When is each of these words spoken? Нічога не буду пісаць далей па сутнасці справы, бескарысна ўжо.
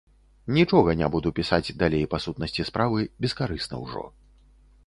Нічога 0.57 0.95
не 1.01 1.09
буду 1.15 1.33
пісаць 1.39 1.75
далей 1.83 2.07
па 2.13 2.21
сутнасці 2.25 2.67
справы, 2.71 2.99
бескарысна 3.27 3.75
ўжо. 3.87 4.03